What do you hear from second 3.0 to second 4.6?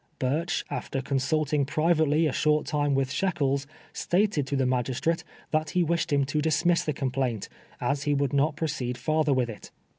Shekels, stated to